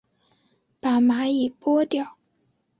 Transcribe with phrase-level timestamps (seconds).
[0.79, 2.17] 把蚂蚁拨掉